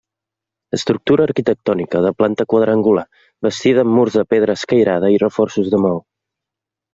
Estructura 0.77 1.25
arquitectònica 1.27 2.01
de 2.05 2.11
planta 2.21 2.47
quadrangular, 2.53 3.03
bastida 3.49 3.85
amb 3.87 3.95
murs 3.99 4.19
de 4.21 4.25
pedra 4.33 4.57
escairada 4.63 5.13
i 5.19 5.21
reforços 5.27 5.71
de 5.77 5.83
maó. 5.87 6.01